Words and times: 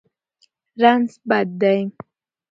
رنځ 0.81 1.09
بد 1.29 1.47
دی. 1.61 1.79